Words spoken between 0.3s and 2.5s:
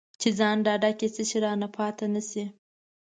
ځان ډاډه کړي څه شی رانه پاتې نه شي.